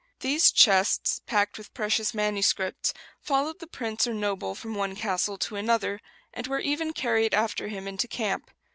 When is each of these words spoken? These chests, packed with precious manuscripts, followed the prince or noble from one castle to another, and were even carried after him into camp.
These 0.21 0.51
chests, 0.51 1.19
packed 1.27 1.59
with 1.59 1.75
precious 1.75 2.11
manuscripts, 2.11 2.91
followed 3.19 3.59
the 3.59 3.67
prince 3.67 4.07
or 4.07 4.15
noble 4.15 4.55
from 4.55 4.73
one 4.73 4.95
castle 4.95 5.37
to 5.37 5.55
another, 5.57 6.01
and 6.33 6.47
were 6.47 6.57
even 6.59 6.91
carried 6.91 7.35
after 7.35 7.67
him 7.67 7.87
into 7.87 8.07
camp. 8.07 8.49